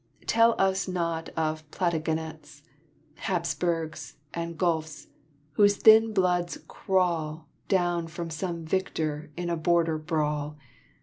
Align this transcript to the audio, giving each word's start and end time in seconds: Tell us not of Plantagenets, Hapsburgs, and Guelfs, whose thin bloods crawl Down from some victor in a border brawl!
Tell 0.25 0.55
us 0.57 0.87
not 0.87 1.29
of 1.37 1.69
Plantagenets, 1.69 2.63
Hapsburgs, 3.27 4.15
and 4.33 4.57
Guelfs, 4.57 5.09
whose 5.51 5.75
thin 5.77 6.11
bloods 6.11 6.57
crawl 6.67 7.47
Down 7.67 8.07
from 8.07 8.31
some 8.31 8.65
victor 8.65 9.29
in 9.37 9.47
a 9.51 9.55
border 9.55 9.99
brawl! 9.99 10.57